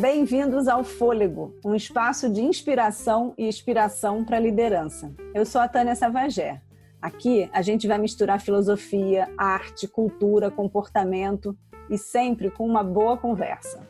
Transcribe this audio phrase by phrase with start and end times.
[0.00, 5.12] Bem-vindos ao Fôlego, um espaço de inspiração e inspiração para a liderança.
[5.34, 6.62] Eu sou a Tânia Savagé.
[7.00, 11.56] Aqui a gente vai misturar filosofia, arte, cultura, comportamento
[11.88, 13.86] e sempre com uma boa conversa.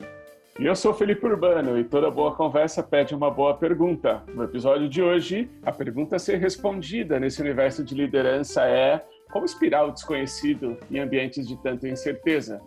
[0.58, 4.22] E eu sou Felipe Urbano e toda boa conversa pede uma boa pergunta.
[4.34, 9.44] No episódio de hoje, a pergunta a ser respondida nesse universo de liderança é como
[9.44, 12.60] inspirar o desconhecido em ambientes de tanta incerteza?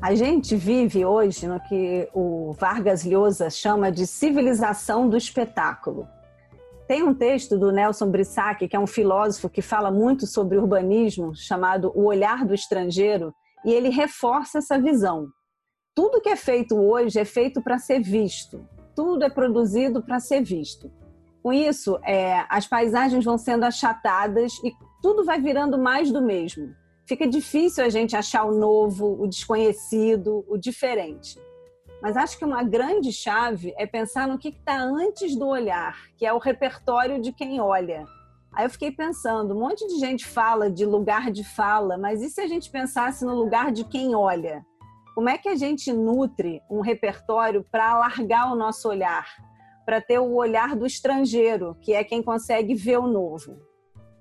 [0.00, 6.06] A gente vive hoje no que o Vargas Llosa chama de civilização do espetáculo.
[6.86, 11.34] Tem um texto do Nelson Brissac, que é um filósofo que fala muito sobre urbanismo,
[11.34, 13.34] chamado O Olhar do Estrangeiro,
[13.64, 15.28] e ele reforça essa visão.
[15.94, 20.42] Tudo que é feito hoje é feito para ser visto, tudo é produzido para ser
[20.42, 20.90] visto.
[21.42, 26.74] Com isso, é, as paisagens vão sendo achatadas e tudo vai virando mais do mesmo
[27.08, 31.40] fica difícil a gente achar o novo, o desconhecido, o diferente.
[32.02, 36.26] Mas acho que uma grande chave é pensar no que está antes do olhar, que
[36.26, 38.04] é o repertório de quem olha.
[38.52, 42.28] Aí eu fiquei pensando, um monte de gente fala de lugar de fala, mas e
[42.28, 44.62] se a gente pensasse no lugar de quem olha?
[45.14, 49.26] Como é que a gente nutre um repertório para alargar o nosso olhar,
[49.88, 53.58] para ter o olhar do estrangeiro, que é quem consegue ver o novo?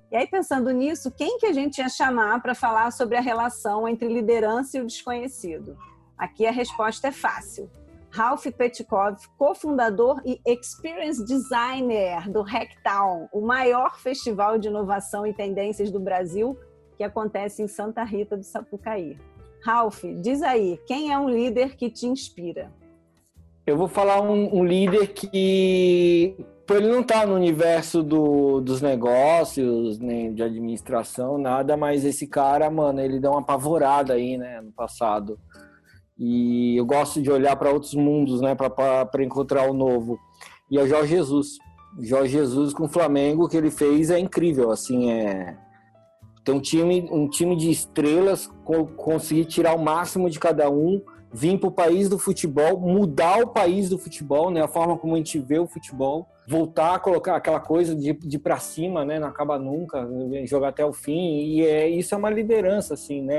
[0.10, 3.86] E aí, pensando nisso, quem que a gente ia chamar para falar sobre a relação
[3.86, 5.78] entre liderança e o desconhecido?
[6.18, 7.70] Aqui a resposta é fácil.
[8.10, 15.92] Ralph Petkov, cofundador e experience designer do Hacktown, o maior festival de inovação e tendências
[15.92, 16.58] do Brasil,
[16.96, 19.18] que acontece em Santa Rita do Sapucaí.
[19.66, 22.72] Ralph, diz aí, quem é um líder que te inspira?
[23.68, 26.34] Eu vou falar um, um líder que
[26.70, 32.72] ele não tá no universo do, dos negócios, nem de administração, nada, mas esse cara,
[32.72, 35.38] mano, ele deu uma apavorada aí, né, no passado.
[36.18, 40.18] E eu gosto de olhar para outros mundos, né, para encontrar o novo.
[40.72, 41.58] E é o Jorge Jesus.
[42.00, 45.58] Jorge Jesus com o Flamengo que ele fez é incrível, assim, é
[46.46, 48.50] tem um time, um time de estrelas,
[48.96, 51.02] conseguir tirar o máximo de cada um,
[51.34, 55.14] vir para o país do futebol, mudar o país do futebol, né, a forma como
[55.14, 59.20] a gente vê o futebol voltar a colocar aquela coisa de, de para cima, né?
[59.20, 60.08] Não acaba nunca,
[60.46, 61.42] jogar até o fim.
[61.42, 63.36] E é, isso é uma liderança, assim, né?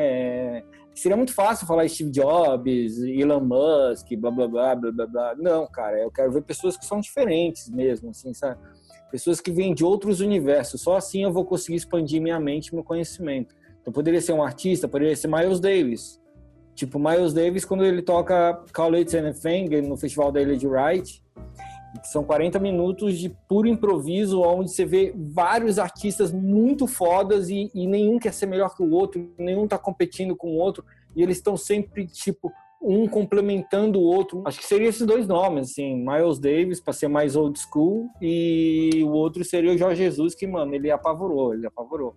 [0.59, 5.35] É, seria muito fácil falar Steve Jobs, Elon Musk, blá blá blá blá blá blá.
[5.37, 8.61] Não, cara, eu quero ver pessoas que são diferentes mesmo, assim, sabe?
[9.11, 10.83] Pessoas que vêm de outros universos.
[10.83, 13.57] Só assim eu vou conseguir expandir minha mente, meu conhecimento.
[13.81, 16.21] Então poderia ser um artista, poderia ser Miles Davis.
[16.79, 21.21] Tipo, Miles Davis, quando ele toca Call It Anything no festival da Ilha de Wright,
[22.05, 27.85] são 40 minutos de puro improviso, onde você vê vários artistas muito fodas e, e
[27.85, 30.85] nenhum quer ser melhor que o outro, nenhum está competindo com o outro,
[31.17, 34.45] e eles estão sempre, tipo, um complementando o outro.
[34.47, 39.03] Acho que seria esses dois nomes, assim, Miles Davis, para ser mais old school, e
[39.03, 42.15] o outro seria o Jorge Jesus, que, mano, ele apavorou, ele apavorou.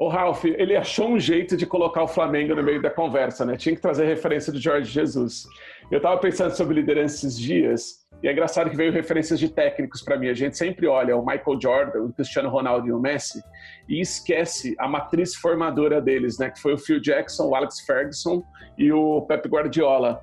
[0.00, 3.54] O Ralph, ele achou um jeito de colocar o Flamengo no meio da conversa, né?
[3.54, 5.46] Tinha que trazer referência do Jorge Jesus.
[5.90, 10.00] Eu estava pensando sobre liderança esses dias, e é engraçado que veio referências de técnicos
[10.00, 10.28] para mim.
[10.28, 13.42] A gente sempre olha o Michael Jordan, o Cristiano Ronaldo e o Messi
[13.90, 16.48] e esquece a matriz formadora deles, né?
[16.48, 18.42] Que foi o Phil Jackson, o Alex Ferguson
[18.78, 20.18] e o Pep Guardiola.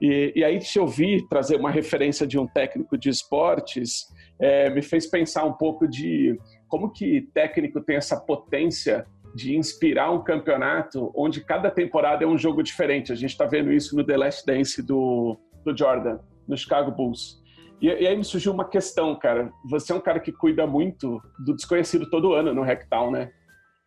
[0.00, 4.08] E, e aí, se eu vi trazer uma referência de um técnico de esportes,
[4.40, 6.36] é, me fez pensar um pouco de
[6.72, 12.38] como que técnico tem essa potência de inspirar um campeonato onde cada temporada é um
[12.38, 13.12] jogo diferente.
[13.12, 16.18] A gente está vendo isso no The Last Dance do, do Jordan
[16.48, 17.42] no Chicago Bulls.
[17.78, 19.52] E, e, aí me surgiu uma questão, cara.
[19.68, 23.30] Você é um cara que cuida muito do desconhecido todo ano no Hacktown, né?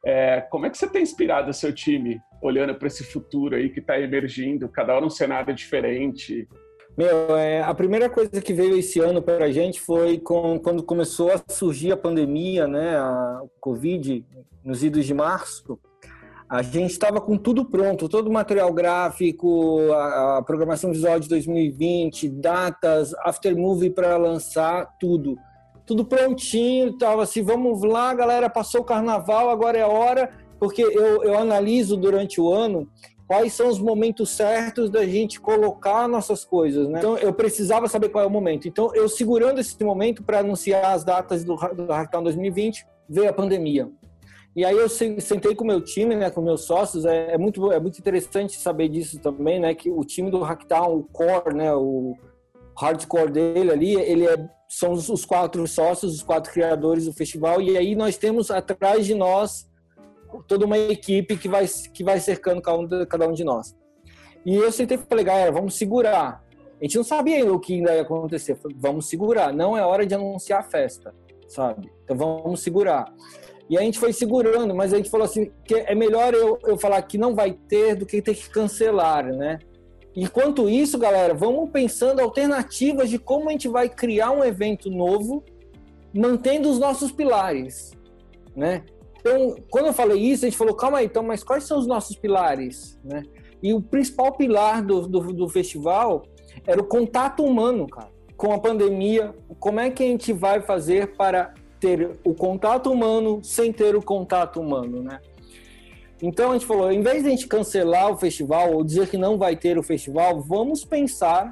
[0.05, 3.71] É, como é que você tem inspirado o seu time olhando para esse futuro aí
[3.71, 6.47] que está emergindo, cada hora um cenário diferente?
[6.97, 10.81] Meu, é, a primeira coisa que veio esse ano para a gente foi com, quando
[10.81, 14.25] começou a surgir a pandemia, né, a Covid,
[14.63, 15.77] nos idos de março.
[16.47, 21.27] A gente estava com tudo pronto, todo o material gráfico, a, a programação visual de
[21.27, 25.35] 2020, datas, aftermovie para lançar, tudo.
[25.85, 31.23] Tudo prontinho, estava assim, vamos lá, galera, passou o carnaval, agora é hora, porque eu,
[31.23, 32.87] eu analiso durante o ano
[33.27, 36.99] quais são os momentos certos da gente colocar nossas coisas, né?
[36.99, 38.67] Então eu precisava saber qual é o momento.
[38.67, 43.33] Então eu segurando esse momento para anunciar as datas do, do Hackathon 2020, veio a
[43.33, 43.89] pandemia.
[44.55, 47.73] E aí eu sentei com o meu time, né, com meus sócios, é, é, muito,
[47.73, 51.75] é muito interessante saber disso também, né, que o time do Hacktown, o core, né,
[51.75, 52.15] o,
[52.77, 54.37] hardcore dele ali, ele é,
[54.67, 59.15] são os quatro sócios, os quatro criadores do festival, e aí nós temos atrás de
[59.15, 59.67] nós
[60.43, 63.75] toda uma equipe que vai, que vai cercando cada um, cada um de nós.
[64.45, 66.43] E eu sentei e falei, galera, vamos segurar.
[66.79, 68.55] A gente não sabia ainda o que ainda ia acontecer.
[68.55, 71.13] Falei, vamos segurar, não é hora de anunciar a festa,
[71.47, 71.89] sabe?
[72.03, 73.11] Então vamos segurar.
[73.69, 76.77] E a gente foi segurando, mas a gente falou assim, que é melhor eu, eu
[76.77, 79.57] falar que não vai ter do que ter que cancelar, né?
[80.15, 85.43] Enquanto isso, galera, vamos pensando alternativas de como a gente vai criar um evento novo,
[86.13, 87.91] mantendo os nossos pilares,
[88.55, 88.83] né?
[89.25, 91.87] Então, quando eu falei isso, a gente falou, calma aí, então, mas quais são os
[91.87, 93.23] nossos pilares, né?
[93.63, 96.21] E o principal pilar do, do, do festival
[96.63, 98.09] era o contato humano, cara.
[98.37, 103.43] Com a pandemia, como é que a gente vai fazer para ter o contato humano
[103.43, 105.19] sem ter o contato humano, né?
[106.21, 109.17] Então a gente falou, em vez de a gente cancelar o festival ou dizer que
[109.17, 111.51] não vai ter o festival, vamos pensar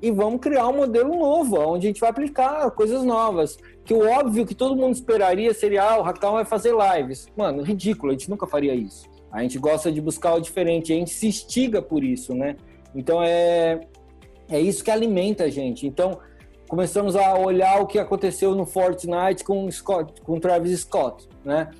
[0.00, 3.56] e vamos criar um modelo novo, onde a gente vai aplicar coisas novas.
[3.84, 7.26] Que o óbvio que todo mundo esperaria seria, ah, o Hackdown vai fazer lives.
[7.36, 9.10] Mano, ridículo, a gente nunca faria isso.
[9.30, 12.56] A gente gosta de buscar o diferente, a gente se instiga por isso, né?
[12.94, 13.80] Então é,
[14.48, 15.86] é isso que alimenta a gente.
[15.86, 16.20] Então,
[16.68, 21.70] começamos a olhar o que aconteceu no Fortnite com Scott, com Travis Scott, né?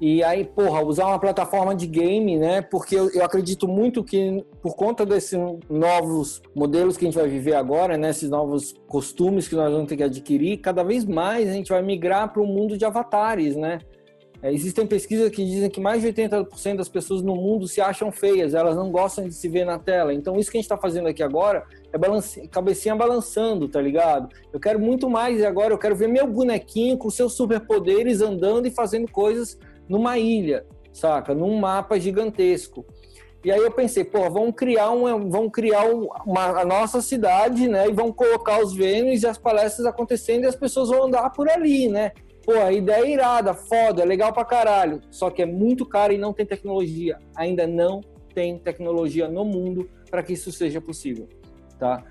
[0.00, 2.62] E aí, porra, usar uma plataforma de game, né?
[2.62, 5.36] Porque eu, eu, acredito muito que, por conta desses
[5.68, 8.10] novos modelos que a gente vai viver agora, né?
[8.10, 11.82] Esses novos costumes que nós vamos ter que adquirir, cada vez mais a gente vai
[11.82, 13.80] migrar para o mundo de avatares, né?
[14.40, 18.12] É, existem pesquisas que dizem que mais de 80% das pessoas no mundo se acham
[18.12, 20.14] feias, elas não gostam de se ver na tela.
[20.14, 22.46] Então, isso que a gente está fazendo aqui agora é balance...
[22.46, 24.28] cabecinha balançando, tá ligado?
[24.52, 28.66] Eu quero muito mais e agora eu quero ver meu bonequinho com seus superpoderes andando
[28.66, 29.58] e fazendo coisas
[29.88, 31.34] numa ilha, saca?
[31.34, 32.84] Num mapa gigantesco.
[33.44, 37.88] E aí eu pensei, pô, vamos criar, um, vamos criar uma, a nossa cidade, né?
[37.88, 41.48] E vamos colocar os Vênus e as palestras acontecendo e as pessoas vão andar por
[41.48, 42.12] ali, né?
[42.44, 45.00] Pô, a ideia é irada, foda, legal pra caralho.
[45.10, 47.18] Só que é muito caro e não tem tecnologia.
[47.36, 48.00] Ainda não
[48.34, 51.28] tem tecnologia no mundo para que isso seja possível,
[51.78, 52.02] tá?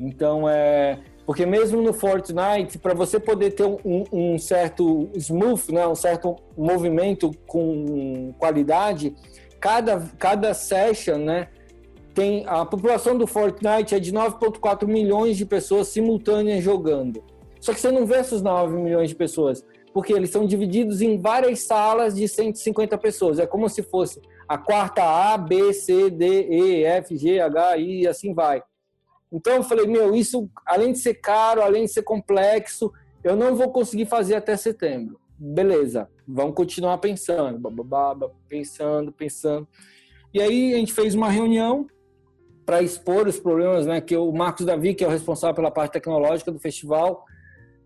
[0.00, 0.98] Então, é...
[1.24, 6.36] Porque mesmo no Fortnite, para você poder ter um, um, certo smooth, né, um certo
[6.56, 9.14] movimento com qualidade,
[9.60, 11.48] cada, cada session, né,
[12.12, 17.22] tem a população do Fortnite é de 9.4 milhões de pessoas simultâneas jogando.
[17.60, 21.18] Só que você não vê essas 9 milhões de pessoas porque eles são divididos em
[21.18, 23.38] várias salas de 150 pessoas.
[23.38, 28.02] É como se fosse a quarta A, B, C, D, E, F, G, H, I
[28.02, 28.62] e assim vai.
[29.32, 32.92] Então eu falei, meu, isso além de ser caro, além de ser complexo,
[33.24, 35.18] eu não vou conseguir fazer até setembro.
[35.38, 37.60] Beleza, vamos continuar pensando,
[38.48, 39.66] pensando, pensando.
[40.32, 41.86] E aí a gente fez uma reunião
[42.64, 44.00] para expor os problemas, né?
[44.00, 47.24] Que o Marcos Davi, que é o responsável pela parte tecnológica do festival,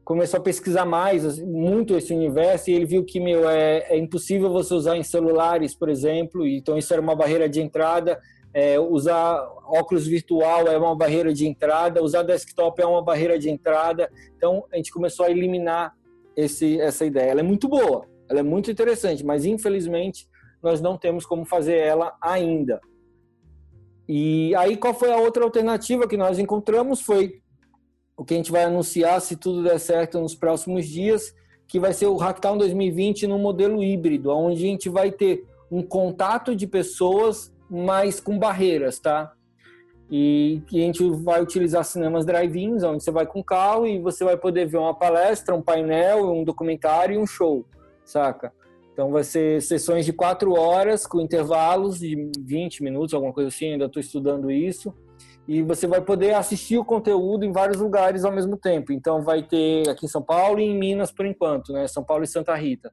[0.04, 3.98] começou a pesquisar mais assim, muito esse universo e ele viu que meu é, é,
[3.98, 6.46] impossível você usar em celulares, por exemplo.
[6.46, 8.20] Então isso era uma barreira de entrada.
[8.58, 12.02] É, usar óculos virtual é uma barreira de entrada.
[12.02, 14.10] Usar desktop é uma barreira de entrada.
[14.34, 15.94] Então a gente começou a eliminar
[16.34, 17.32] esse, essa ideia.
[17.32, 20.26] Ela é muito boa, ela é muito interessante, mas infelizmente
[20.62, 22.80] nós não temos como fazer ela ainda.
[24.08, 27.42] E aí qual foi a outra alternativa que nós encontramos foi
[28.16, 31.34] o que a gente vai anunciar, se tudo der certo nos próximos dias,
[31.68, 35.82] que vai ser o Hacktown 2020 no modelo híbrido, onde a gente vai ter um
[35.82, 39.32] contato de pessoas, mas com barreiras, tá?
[40.10, 44.24] E que a gente vai utilizar cinemas drive-ins, onde você vai com carro e você
[44.24, 47.66] vai poder ver uma palestra, um painel, um documentário e um show,
[48.04, 48.52] saca?
[48.92, 53.72] Então vai ser sessões de quatro horas com intervalos de 20 minutos, alguma coisa assim,
[53.72, 54.94] ainda estou estudando isso
[55.48, 58.92] e você vai poder assistir o conteúdo em vários lugares ao mesmo tempo.
[58.92, 61.86] Então vai ter aqui em São Paulo e em Minas por enquanto, né?
[61.86, 62.92] São Paulo e Santa Rita.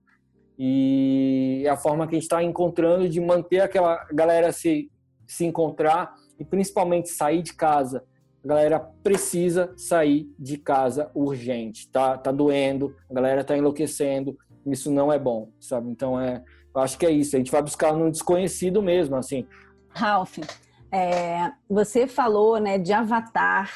[0.58, 4.92] E é a forma que a gente está encontrando de manter aquela galera se,
[5.28, 8.04] se encontrar e principalmente sair de casa.
[8.44, 12.18] A galera precisa sair de casa urgente, tá?
[12.18, 15.90] Tá doendo, a galera tá enlouquecendo, isso não é bom, sabe?
[15.90, 16.44] Então é,
[16.76, 17.36] eu acho que é isso.
[17.36, 19.48] A gente vai buscar no desconhecido mesmo, assim.
[19.90, 20.40] Ralph,
[20.92, 23.72] é, você falou né, de avatar,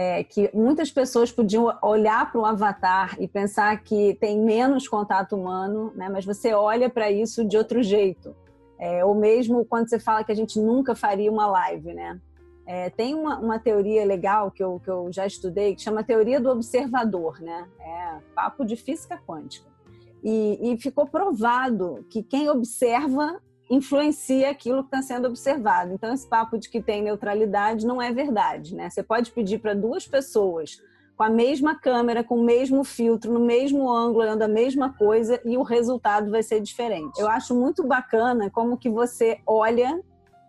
[0.00, 5.36] é, que muitas pessoas podiam olhar para o avatar e pensar que tem menos contato
[5.36, 8.34] humano, né, mas você olha para isso de outro jeito.
[8.78, 12.18] É, ou mesmo quando você fala que a gente nunca faria uma live, né?
[12.66, 16.40] É, tem uma, uma, teoria legal que eu, que eu já estudei que chama teoria
[16.40, 17.68] do observador, né?
[17.78, 19.68] É papo de física quântica.
[20.24, 23.38] E, e ficou provado que quem observa
[23.70, 25.92] influencia aquilo que está sendo observado.
[25.92, 28.90] Então, esse papo de que tem neutralidade não é verdade, né?
[28.90, 30.82] Você pode pedir para duas pessoas
[31.16, 35.40] com a mesma câmera, com o mesmo filtro, no mesmo ângulo, olhando a mesma coisa
[35.44, 37.20] e o resultado vai ser diferente.
[37.20, 40.02] Eu acho muito bacana como que você olha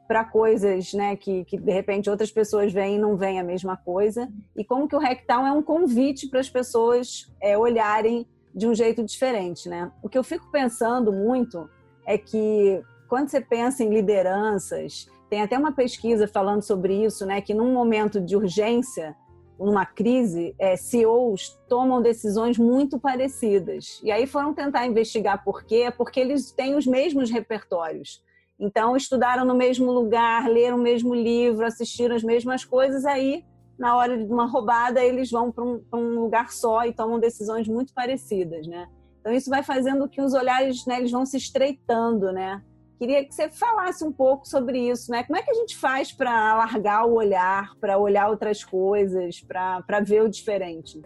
[0.07, 3.77] para coisas né, que, que de repente outras pessoas veem e não veem a mesma
[3.77, 8.67] coisa, e como que o Rectal é um convite para as pessoas é, olharem de
[8.67, 9.69] um jeito diferente.
[9.69, 9.91] Né?
[10.01, 11.69] O que eu fico pensando muito
[12.05, 12.81] é que
[13.11, 17.73] quando você pensa em lideranças, tem até uma pesquisa falando sobre isso, né, que num
[17.73, 19.17] momento de urgência,
[19.59, 23.99] numa crise, é, CEOs tomam decisões muito parecidas.
[24.01, 28.23] E aí foram tentar investigar por quê, porque eles têm os mesmos repertórios.
[28.57, 33.43] Então, estudaram no mesmo lugar, leram o mesmo livro, assistiram as mesmas coisas, aí,
[33.77, 37.67] na hora de uma roubada, eles vão para um, um, lugar só e tomam decisões
[37.67, 38.87] muito parecidas, né?
[39.19, 42.63] Então, isso vai fazendo que os olhares, né, eles vão se estreitando, né?
[43.01, 45.23] Queria que você falasse um pouco sobre isso, né?
[45.23, 49.99] Como é que a gente faz para alargar o olhar, para olhar outras coisas, para
[50.05, 51.01] ver o diferente?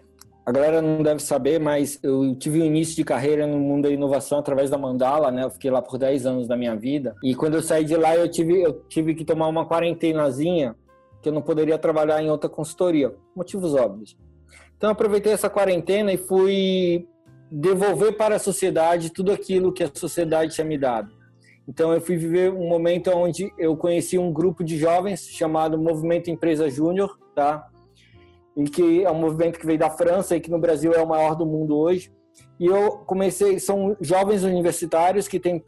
[0.46, 3.90] A galera não deve saber, mas eu tive o início de carreira no mundo da
[3.90, 5.46] inovação através da Mandala, né?
[5.46, 7.16] Eu fiquei lá por 10 anos da minha vida.
[7.24, 10.76] E quando eu saí de lá, eu tive, eu tive que tomar uma quarentenazinha,
[11.22, 13.16] que eu não poderia trabalhar em outra consultoria.
[13.34, 14.18] Motivos óbvios.
[14.76, 17.08] Então, eu aproveitei essa quarentena e fui
[17.50, 21.24] devolver para a sociedade tudo aquilo que a sociedade tinha me dado.
[21.68, 26.30] Então eu fui viver um momento onde eu conheci um grupo de jovens chamado Movimento
[26.30, 27.68] Empresa Júnior, tá?
[28.56, 31.08] E que é um movimento que veio da França e que no Brasil é o
[31.08, 32.12] maior do mundo hoje.
[32.60, 35.62] E eu comecei, são jovens universitários que têm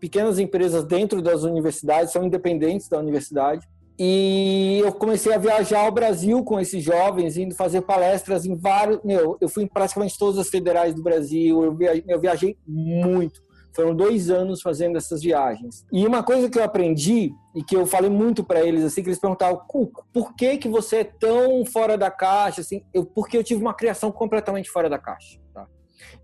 [0.00, 3.66] pequenas empresas dentro das universidades, são independentes da universidade.
[3.98, 9.00] E eu comecei a viajar ao Brasil com esses jovens, indo fazer palestras em vários.
[9.04, 13.40] Meu, eu fui em praticamente todas as federais do Brasil, eu viajei, eu viajei muito.
[13.74, 15.86] Foram dois anos fazendo essas viagens.
[15.90, 19.08] E uma coisa que eu aprendi e que eu falei muito para eles assim que
[19.08, 23.36] eles perguntavam Cuco, por que que você é tão fora da caixa assim eu, porque
[23.36, 25.66] eu tive uma criação completamente fora da caixa tá?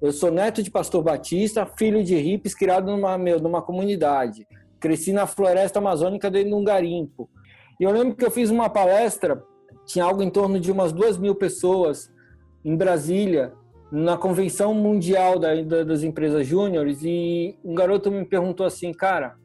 [0.01, 4.47] eu sou neto de pastor batista filho de hippies criado numa meu, numa comunidade
[4.81, 7.29] cresci na floresta amazônica dentro de um garimpo
[7.79, 9.43] e eu lembro que eu fiz uma palestra
[9.85, 12.11] tinha algo em torno de umas duas mil pessoas
[12.65, 13.53] em Brasília
[13.91, 19.37] na convenção mundial da, da, das empresas júniores e um garoto me perguntou assim, cara,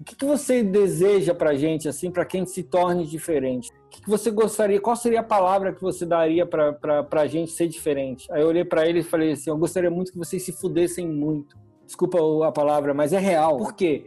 [0.00, 3.70] o que, que você deseja para gente assim, para que a gente se torne diferente?
[3.86, 4.80] O que, que você gostaria?
[4.80, 8.26] Qual seria a palavra que você daria para a gente ser diferente?
[8.32, 11.06] Aí eu olhei para ele e falei assim, eu gostaria muito que vocês se fudessem
[11.06, 11.56] muito.
[11.86, 13.58] Desculpa a palavra, mas é real.
[13.58, 14.06] Por quê?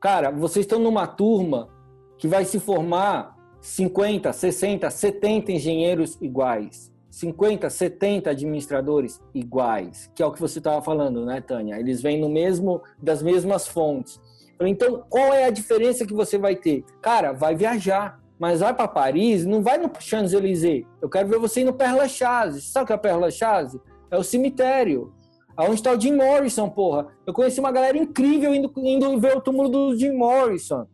[0.00, 1.68] Cara, vocês estão numa turma
[2.18, 10.26] que vai se formar 50, 60, 70 engenheiros iguais 50, 70 administradores iguais, que é
[10.26, 11.80] o que você estava falando, né, Tânia?
[11.80, 14.20] Eles vêm no mesmo das mesmas fontes.
[14.60, 16.84] Então, qual é a diferença que você vai ter?
[17.00, 20.84] Cara, vai viajar, mas vai para Paris, não vai no Champs-Élysées.
[21.00, 22.60] Eu quero ver você ir no Père Lachaise.
[22.60, 23.80] Sabe o que é Père Lachaise?
[24.10, 25.10] É o cemitério.
[25.56, 27.06] Aonde está o Jim Morrison, porra?
[27.26, 30.86] Eu conheci uma galera incrível indo, indo ver o túmulo do Jim Morrison.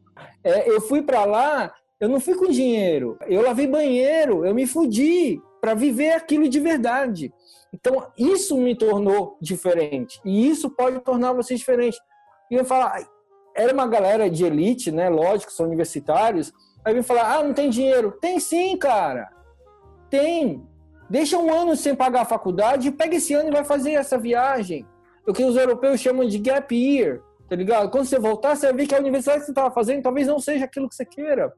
[0.45, 3.19] É, eu fui para lá, eu não fui com dinheiro.
[3.27, 7.33] Eu lavei banheiro, eu me fudi para viver aquilo de verdade.
[7.73, 10.21] Então, isso me tornou diferente.
[10.25, 11.97] E isso pode tornar você diferente.
[12.51, 13.01] E eu falar,
[13.57, 15.09] era uma galera de elite, né?
[15.09, 16.53] Lógico, são universitários.
[16.85, 18.11] Aí vem falar, ah, não tem dinheiro.
[18.21, 19.31] Tem sim, cara.
[20.11, 20.67] Tem.
[21.09, 24.85] Deixa um ano sem pagar a faculdade, pega esse ano e vai fazer essa viagem.
[25.25, 27.89] O que os europeus chamam de gap year, tá ligado?
[27.89, 30.41] Quando você voltar, você vai ver que a universidade que você estava fazendo talvez não
[30.41, 31.55] seja aquilo que você queira.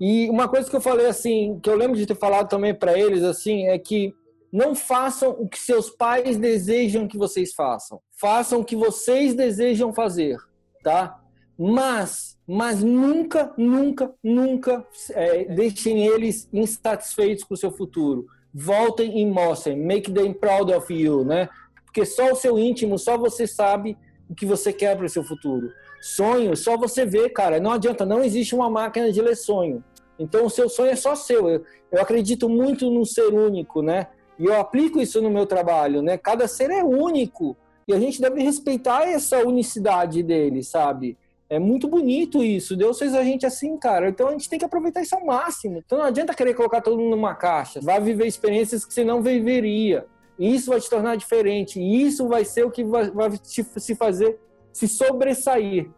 [0.00, 2.98] E uma coisa que eu falei assim, que eu lembro de ter falado também para
[2.98, 4.14] eles assim, é que
[4.52, 8.00] não façam o que seus pais desejam que vocês façam.
[8.12, 10.36] Façam o que vocês desejam fazer,
[10.82, 11.20] tá?
[11.56, 18.26] Mas, mas nunca, nunca, nunca é, deixem eles insatisfeitos com o seu futuro.
[18.52, 19.76] Voltem e mostrem.
[19.76, 21.48] Make them proud of you, né?
[21.84, 23.96] Porque só o seu íntimo, só você sabe
[24.28, 25.70] o que você quer para o seu futuro.
[26.00, 27.60] Sonho, só você vê, cara.
[27.60, 29.84] Não adianta, não existe uma máquina de ler sonho.
[30.18, 31.48] Então, o seu sonho é só seu.
[31.48, 34.08] Eu, eu acredito muito no ser único, né?
[34.38, 36.16] E eu aplico isso no meu trabalho, né?
[36.16, 37.56] Cada ser é único.
[37.86, 41.18] E a gente deve respeitar essa unicidade dele, sabe?
[41.48, 42.76] É muito bonito isso.
[42.76, 44.08] Deus fez a gente assim, cara.
[44.08, 45.82] Então a gente tem que aproveitar isso ao máximo.
[45.84, 47.80] Então não adianta querer colocar todo mundo numa caixa.
[47.82, 50.06] Vai viver experiências que você não viveria.
[50.38, 51.80] E isso vai te tornar diferente.
[51.80, 54.38] E isso vai ser o que vai, vai te, se fazer
[54.72, 55.90] se sobressair.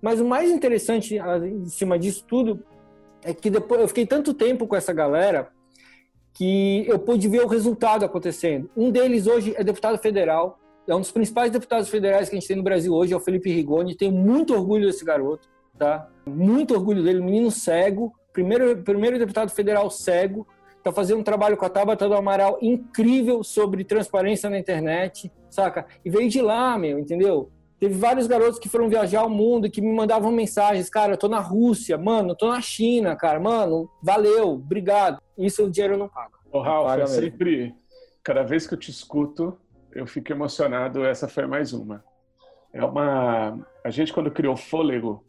[0.00, 2.64] Mas o mais interessante ah, em cima disso tudo
[3.22, 5.50] é que depois eu fiquei tanto tempo com essa galera
[6.32, 8.70] que eu pude ver o resultado acontecendo.
[8.76, 12.48] Um deles hoje é deputado federal, é um dos principais deputados federais que a gente
[12.48, 13.94] tem no Brasil hoje, é o Felipe Rigoni.
[13.94, 15.48] Tenho muito orgulho desse garoto,
[15.78, 16.08] tá?
[16.26, 20.46] Muito orgulho dele, menino cego, primeiro, primeiro deputado federal cego,
[20.82, 25.86] tá fazendo um trabalho com a Tabata do Amaral incrível sobre transparência na internet, saca?
[26.04, 27.50] E veio de lá, meu, entendeu?
[27.80, 31.16] Teve vários garotos que foram viajar ao mundo e que me mandavam mensagens, cara, eu
[31.16, 35.18] tô na Rússia, mano, eu tô na China, cara, mano, valeu, obrigado.
[35.38, 36.34] Isso o dinheiro não paga.
[36.52, 37.74] Ô, Ralf, eu sempre,
[38.22, 39.56] cada vez que eu te escuto,
[39.92, 42.04] eu fico emocionado, essa foi mais uma.
[42.70, 45.24] É uma, a gente quando criou Fôlego,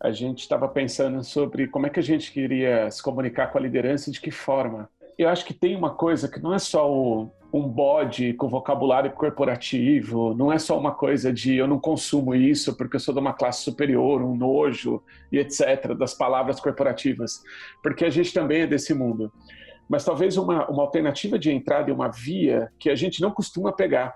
[0.00, 3.60] a gente estava pensando sobre como é que a gente queria se comunicar com a
[3.60, 4.90] liderança e de que forma.
[5.18, 9.10] Eu acho que tem uma coisa que não é só o, um bode com vocabulário
[9.12, 13.20] corporativo, não é só uma coisa de eu não consumo isso porque eu sou de
[13.20, 17.42] uma classe superior, um nojo e etc., das palavras corporativas,
[17.82, 19.32] porque a gente também é desse mundo.
[19.88, 23.72] Mas talvez uma, uma alternativa de entrada e uma via que a gente não costuma
[23.72, 24.14] pegar,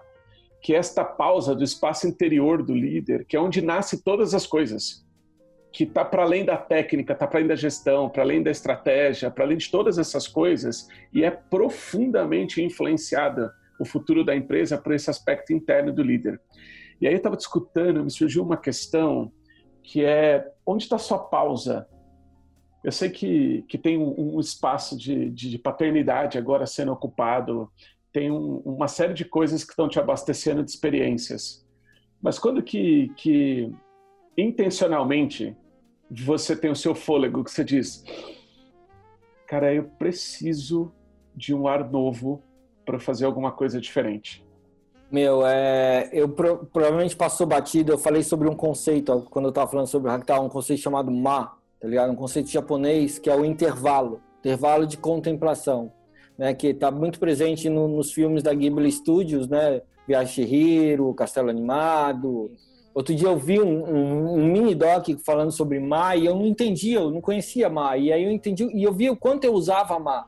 [0.61, 4.47] que é esta pausa do espaço interior do líder, que é onde nasce todas as
[4.47, 5.03] coisas
[5.73, 9.31] que está para além da técnica, está para além da gestão, para além da estratégia,
[9.31, 14.93] para além de todas essas coisas, e é profundamente influenciada o futuro da empresa por
[14.93, 16.41] esse aspecto interno do líder.
[17.01, 19.33] E aí eu estava discutindo, me surgiu uma questão
[19.83, 21.89] que é onde está sua pausa?
[22.85, 27.71] Eu sei que, que tem um, um espaço de, de, paternidade agora sendo ocupado,
[28.13, 31.67] tem um, uma série de coisas que estão te abastecendo de experiências.
[32.21, 33.73] Mas quando que, que
[34.37, 35.57] intencionalmente
[36.11, 38.05] você tem o seu fôlego que você diz,
[39.47, 40.93] cara, eu preciso
[41.35, 42.43] de um ar novo
[42.85, 44.45] para fazer alguma coisa diferente.
[45.11, 47.93] Meu, é, eu pro, provavelmente passou batido.
[47.93, 51.11] Eu falei sobre um conceito quando eu estava falando sobre o Hakital, um conceito chamado
[51.11, 52.13] Ma, tá ligado?
[52.13, 55.93] Um conceito japonês que é o intervalo, intervalo de contemplação,
[56.39, 56.55] né?
[56.55, 59.83] Que está muito presente no, nos filmes da Ghibli Studios, né?
[60.07, 62.53] Viagem Hiro, Castelo Animado,
[63.01, 66.45] Outro dia eu vi um, um, um, mini doc falando sobre Ma e eu não
[66.45, 67.97] entendia, eu não conhecia Ma.
[67.97, 70.27] E aí eu entendi, e eu vi o quanto eu usava Ma.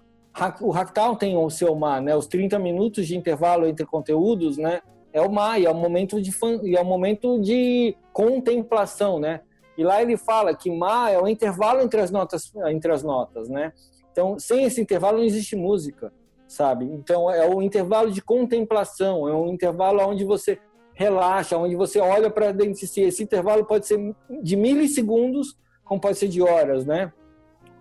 [0.58, 2.16] O Hacktown tem o seu Ma, né?
[2.16, 4.80] Os 30 minutos de intervalo entre conteúdos, né?
[5.12, 6.30] É o Ma, e é um momento de,
[6.62, 9.42] e é um momento de contemplação, né?
[9.76, 13.50] E lá ele fala que Ma é o intervalo entre as notas, entre as notas,
[13.50, 13.74] né?
[14.10, 16.10] Então, sem esse intervalo não existe música,
[16.48, 16.86] sabe?
[16.86, 20.58] Então, é o intervalo de contemplação, é um intervalo onde você
[20.94, 23.00] relaxa, onde você olha para dentro de si.
[23.02, 27.12] Esse intervalo pode ser de milissegundos, como pode ser de horas, né?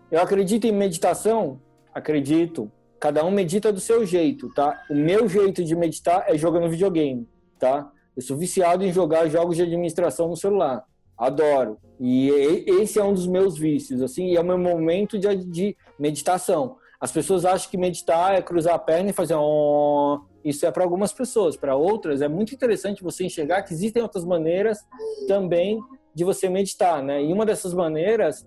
[0.09, 1.59] Eu acredito em meditação?
[1.93, 2.71] Acredito.
[2.99, 4.83] Cada um medita do seu jeito, tá?
[4.89, 7.91] O meu jeito de meditar é jogando videogame, tá?
[8.15, 10.83] Eu sou viciado em jogar jogos de administração no celular.
[11.17, 11.77] Adoro.
[11.99, 12.29] E
[12.67, 16.77] esse é um dos meus vícios, assim, é o meu momento de, de meditação.
[17.01, 20.83] As pessoas acham que meditar é cruzar a perna e fazer um isso é para
[20.83, 24.79] algumas pessoas, para outras é muito interessante você enxergar que existem outras maneiras
[25.27, 25.79] também
[26.13, 27.23] de você meditar, né?
[27.23, 28.45] E uma dessas maneiras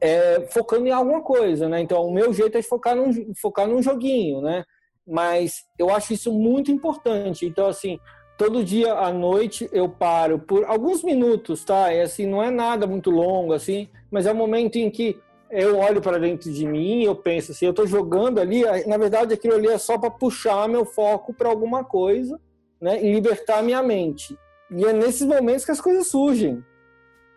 [0.00, 1.80] é focando em alguma coisa, né?
[1.80, 4.64] Então, o meu jeito é focar num, focar num joguinho, né?
[5.06, 7.46] Mas eu acho isso muito importante.
[7.46, 7.98] Então, assim,
[8.38, 11.92] todo dia à noite eu paro por alguns minutos, tá?
[11.92, 15.18] É assim, não é nada muito longo, assim, mas é um momento em que
[15.50, 19.34] eu olho para dentro de mim eu penso assim, eu estou jogando ali, na verdade
[19.34, 22.40] aquilo ali é só para puxar meu foco para alguma coisa,
[22.80, 24.38] né, e libertar minha mente.
[24.70, 26.64] E é nesses momentos que as coisas surgem.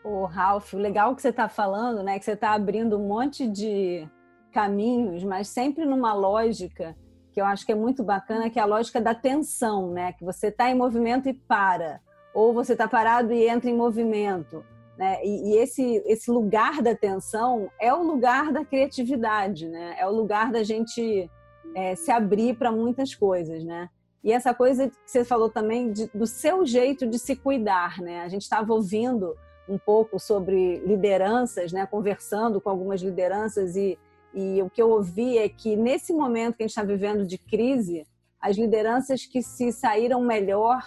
[0.04, 3.48] O Ralph, o legal que você está falando, né, que você está abrindo um monte
[3.48, 4.08] de
[4.52, 6.96] caminhos, mas sempre numa lógica
[7.34, 10.24] que eu acho que é muito bacana, que é a lógica da tensão, né, que
[10.24, 12.00] você está em movimento e para,
[12.34, 14.64] ou você está parado e entra em movimento
[14.98, 15.20] né?
[15.24, 19.96] E, e, esse, esse lugar da atenção é o lugar da criatividade, né?
[19.98, 21.30] é o lugar da gente
[21.76, 23.64] é, se abrir para muitas coisas.
[23.64, 23.90] Né?
[24.24, 28.00] E essa coisa que você falou também de, do seu jeito de se cuidar.
[28.00, 28.22] Né?
[28.22, 29.36] A gente estava ouvindo
[29.68, 31.86] um pouco sobre lideranças, né?
[31.86, 33.98] conversando com algumas lideranças, e,
[34.34, 37.38] e o que eu ouvi é que nesse momento que a gente está vivendo de
[37.38, 38.06] crise,
[38.40, 40.84] as lideranças que se saíram melhor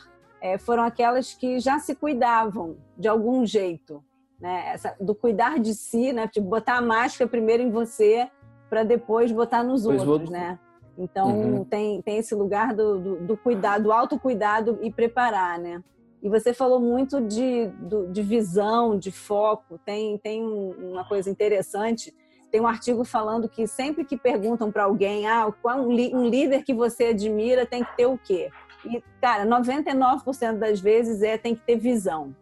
[0.46, 4.02] é, foram aquelas que já se cuidavam de algum jeito,
[4.40, 4.70] né?
[4.72, 6.28] Essa, do cuidar de si, né?
[6.28, 8.30] Tipo, botar a máscara primeiro em você
[8.70, 10.38] para depois botar nos depois outros, vou...
[10.38, 10.58] né?
[10.96, 11.64] Então uhum.
[11.64, 15.82] tem, tem esse lugar do, do, do, cuidado, do autocuidado e preparar, né?
[16.22, 19.78] E você falou muito de, do, de visão, de foco.
[19.84, 22.14] Tem, tem uma coisa interessante.
[22.50, 26.62] Tem um artigo falando que sempre que perguntam para alguém, ah, qual um, um líder
[26.62, 28.50] que você admira tem que ter o quê?
[28.86, 32.34] E, cara, 99% das vezes é tem que ter visão.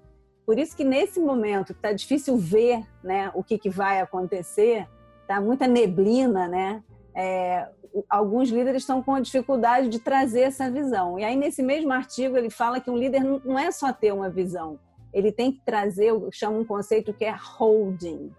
[0.47, 4.87] Por isso que nesse momento que tá difícil ver, né, o que, que vai acontecer,
[5.27, 6.83] tá muita neblina, né?
[7.15, 7.69] é,
[8.09, 11.19] alguns líderes estão com dificuldade de trazer essa visão.
[11.19, 14.29] E aí, nesse mesmo artigo, ele fala que um líder não é só ter uma
[14.29, 14.79] visão,
[15.13, 18.33] ele tem que trazer, eu chamo um conceito que é holding,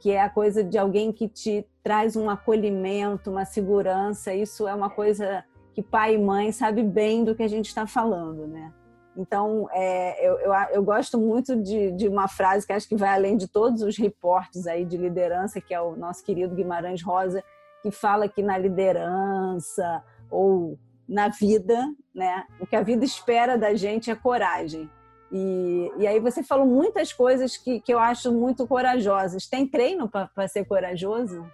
[0.00, 4.34] que é a coisa de alguém que te traz um acolhimento, uma segurança.
[4.34, 7.86] Isso é uma coisa que pai e mãe sabe bem do que a gente está
[7.86, 8.72] falando, né?
[9.16, 13.10] Então, é, eu, eu, eu, gosto muito de, de, uma frase que acho que vai
[13.10, 17.42] além de todos os reportes aí de liderança, que é o nosso querido Guimarães Rosa,
[17.82, 20.76] que fala que na liderança ou
[21.08, 24.90] na vida, né, o que a vida espera da gente é coragem.
[25.30, 29.46] E, e aí você falou muitas coisas que, que eu acho muito corajosas.
[29.46, 31.44] Tem treino para ser corajoso?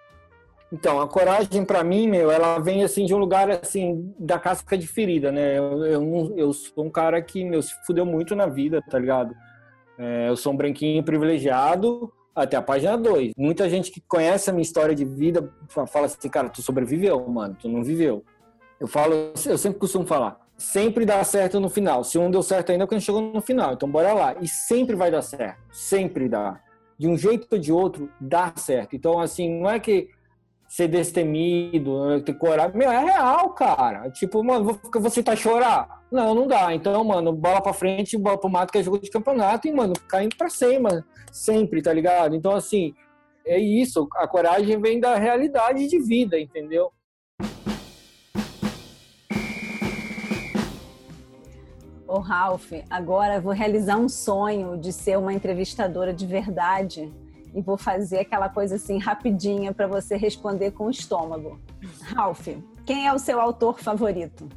[0.73, 4.79] Então, a coragem para mim, meu, ela vem assim de um lugar assim da casca
[4.79, 5.59] de ferida, né?
[5.59, 9.35] Eu, eu, eu sou um cara que meu se fudeu muito na vida, tá ligado?
[9.99, 13.33] É, eu sou um branquinho privilegiado até a página 2.
[13.37, 17.57] Muita gente que conhece a minha história de vida fala assim, cara, tu sobreviveu, mano,
[17.61, 18.25] tu não viveu.
[18.79, 22.05] Eu falo, eu sempre costumo falar, sempre dá certo no final.
[22.05, 23.73] Se um deu certo ainda, é quando chegou no final.
[23.73, 24.37] Então bora lá.
[24.41, 25.59] E sempre vai dar certo.
[25.73, 26.61] Sempre dá.
[26.97, 28.95] De um jeito ou de outro, dá certo.
[28.95, 30.09] Então, assim, não é que
[30.71, 32.79] ser destemido, ter coragem.
[32.79, 34.09] Meu, é real, cara.
[34.09, 36.05] Tipo, mano, vou, você tá chorar?
[36.13, 36.73] Não, não dá.
[36.73, 39.95] Então, mano, bola pra frente, bola pro mato, que é jogo de campeonato, e, mano,
[40.07, 41.05] caindo pra cima.
[41.33, 42.37] Sempre, tá ligado?
[42.37, 42.95] Então, assim,
[43.45, 44.09] é isso.
[44.15, 46.93] A coragem vem da realidade de vida, entendeu?
[52.07, 57.13] Ô, Ralph, agora vou realizar um sonho de ser uma entrevistadora de verdade
[57.55, 61.61] e vou fazer aquela coisa assim rapidinha para você responder com o estômago.
[62.15, 62.49] Ralph,
[62.85, 64.49] quem é o seu autor favorito?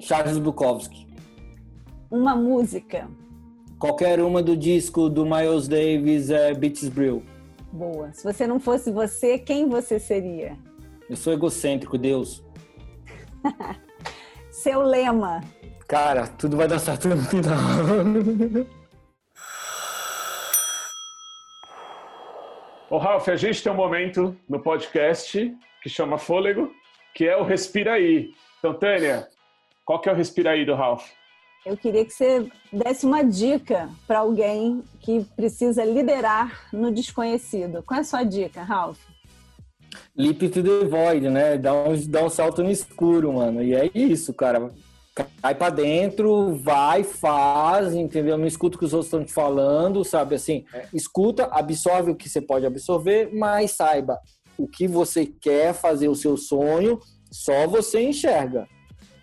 [0.00, 1.06] Charles Bukowski.
[2.10, 3.08] Uma música.
[3.78, 7.22] Qualquer uma do disco do Miles Davis é Beats Brill.
[7.72, 8.12] Boa.
[8.12, 10.56] Se você não fosse você, quem você seria?
[11.08, 12.44] Eu sou egocêntrico, Deus.
[14.50, 15.40] Seu lema.
[15.88, 17.58] Cara, tudo vai dar certo no final.
[22.92, 26.70] Ô, Ralf, a gente tem um momento no podcast que chama Fôlego,
[27.14, 28.34] que é o Respira Aí.
[28.58, 29.26] Então, Tânia,
[29.82, 31.08] qual que é o Respira Aí do Ralf?
[31.64, 37.82] Eu queria que você desse uma dica para alguém que precisa liderar no desconhecido.
[37.82, 38.98] Qual é a sua dica, Ralf?
[40.14, 41.56] Leap to the void, né?
[41.56, 43.62] Dá um, dá um salto no escuro, mano.
[43.62, 44.70] E é isso, cara
[45.14, 48.38] cai para dentro, vai, faz, entendeu?
[48.38, 50.34] Não escuta o que os outros estão te falando, sabe?
[50.34, 50.86] Assim, é.
[50.92, 54.18] escuta, absorve o que você pode absorver, mas saiba
[54.56, 56.98] o que você quer fazer o seu sonho,
[57.30, 58.66] só você enxerga.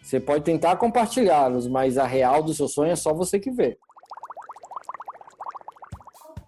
[0.01, 3.77] Você pode tentar compartilhá-los, mas a real do seu sonho é só você que vê.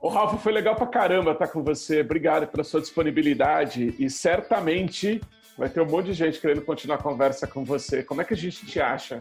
[0.02, 2.02] O Rafa, foi legal pra caramba estar com você.
[2.02, 5.22] Obrigado pela sua disponibilidade e certamente
[5.58, 8.02] Vai ter um monte de gente querendo continuar a conversa com você.
[8.02, 9.20] Como é que a gente te acha?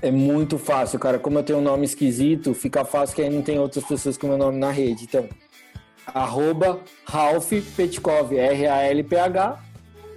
[0.00, 1.18] É muito fácil, cara.
[1.18, 4.28] Como eu tenho um nome esquisito, fica fácil que aí não tem outras pessoas com
[4.28, 5.04] meu nome na rede.
[5.04, 5.28] Então,
[6.06, 9.58] arroba Ralph Petkov, R-A-L-P-H,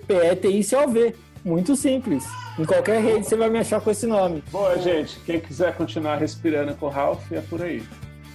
[0.08, 1.16] P-E-T-I-C-O-V.
[1.44, 2.26] Muito simples.
[2.58, 4.44] Em qualquer rede você vai me achar com esse nome.
[4.52, 5.20] Boa, gente.
[5.26, 7.84] Quem quiser continuar respirando com o Ralph, é por aí.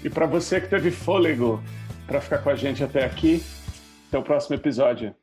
[0.04, 1.62] E para você que teve fôlego
[2.06, 3.42] para ficar com a gente até aqui,
[4.08, 5.14] até o próximo episódio.